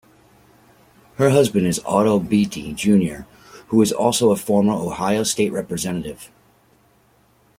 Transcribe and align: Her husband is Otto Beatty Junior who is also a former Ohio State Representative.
Her 1.17 1.29
husband 1.29 1.67
is 1.67 1.79
Otto 1.85 2.17
Beatty 2.17 2.73
Junior 2.73 3.27
who 3.67 3.79
is 3.83 3.91
also 3.91 4.31
a 4.31 4.35
former 4.35 4.73
Ohio 4.73 5.21
State 5.21 5.51
Representative. 5.51 6.31